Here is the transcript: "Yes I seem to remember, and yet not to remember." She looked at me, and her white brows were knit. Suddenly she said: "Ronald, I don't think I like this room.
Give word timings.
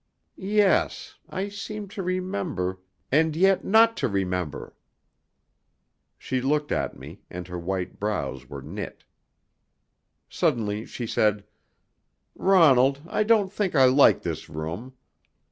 "Yes 0.35 1.19
I 1.29 1.47
seem 1.49 1.87
to 1.89 2.01
remember, 2.01 2.79
and 3.11 3.35
yet 3.35 3.63
not 3.63 3.95
to 3.97 4.07
remember." 4.07 4.73
She 6.17 6.41
looked 6.41 6.71
at 6.71 6.97
me, 6.97 7.21
and 7.29 7.47
her 7.47 7.59
white 7.59 7.99
brows 7.99 8.49
were 8.49 8.63
knit. 8.63 9.03
Suddenly 10.27 10.85
she 10.87 11.05
said: 11.05 11.43
"Ronald, 12.33 13.01
I 13.07 13.21
don't 13.21 13.53
think 13.53 13.75
I 13.75 13.85
like 13.85 14.23
this 14.23 14.49
room. 14.49 14.93